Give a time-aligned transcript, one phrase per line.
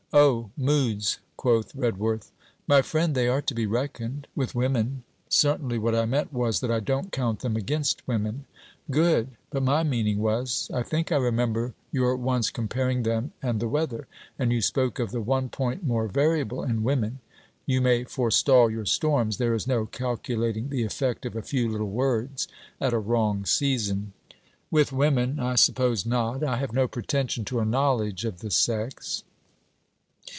[0.13, 0.49] 'Oh!
[0.57, 2.33] moods!' quoth Redworth.
[2.67, 6.69] 'My friend, they are to be reckoned, with women.' 'Certainly; what I meant was, that
[6.69, 8.43] I don't count them against women.'
[8.91, 10.69] 'Good: but my meaning was...
[10.73, 14.05] I think I remember your once comparing them and the weather;
[14.37, 17.19] and you spoke of the "one point more variable in women."
[17.65, 19.37] You may forestall your storms.
[19.37, 22.49] There is no calculating the effect of a few little words
[22.81, 24.11] at a wrong season.'
[24.69, 25.39] 'With women!
[25.39, 26.43] I suppose not.
[26.43, 29.23] I have no pretension to a knowledge of the sex.'